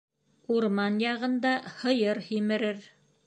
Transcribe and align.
Урман 0.55 0.95
яғында 1.03 1.53
һыйыр 1.81 2.25
һимерер. 2.31 2.81